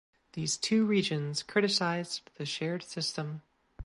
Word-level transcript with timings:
These 0.33 0.57
two 0.57 0.83
regions 0.87 1.43
criticized 1.43 2.31
the 2.33 2.45
shared 2.47 2.81
system. 2.81 3.43